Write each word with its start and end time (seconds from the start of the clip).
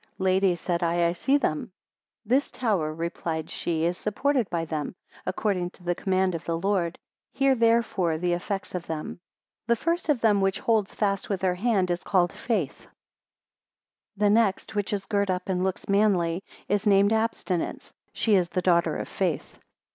Lady, 0.17 0.55
said 0.55 0.81
I, 0.81 1.05
I 1.09 1.11
see 1.11 1.37
them. 1.37 1.71
84 2.21 2.21
This 2.25 2.49
tower, 2.49 2.91
replied 2.91 3.51
she, 3.51 3.85
is 3.85 3.99
supported 3.99 4.49
by 4.49 4.65
them, 4.65 4.95
according 5.27 5.69
to 5.77 5.83
the 5.83 5.93
command 5.93 6.33
of 6.33 6.43
the 6.43 6.57
Lord: 6.57 6.97
hear 7.33 7.53
therefore 7.53 8.17
the 8.17 8.33
effects 8.33 8.73
of 8.73 8.87
them. 8.87 9.19
85 9.65 9.67
The 9.67 9.75
first 9.75 10.09
of 10.09 10.21
them, 10.21 10.41
which 10.41 10.59
holds 10.59 10.95
fast 10.95 11.29
with 11.29 11.43
her 11.43 11.53
hand, 11.53 11.91
is 11.91 12.03
called 12.03 12.33
Faith; 12.33 12.87
The 14.17 14.31
next, 14.31 14.73
which 14.73 14.91
is 14.91 15.05
girt 15.05 15.29
up, 15.29 15.47
and 15.49 15.63
looks 15.63 15.87
manly, 15.87 16.43
is 16.67 16.87
named 16.87 17.13
Abstinence: 17.13 17.93
she 18.11 18.33
is 18.33 18.49
the 18.49 18.61
daughter 18.63 18.97
of 18.97 19.07
Faith. 19.07 19.59